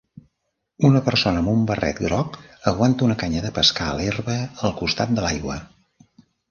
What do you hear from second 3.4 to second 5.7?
de pescar a l'herba al costat de l'aigua.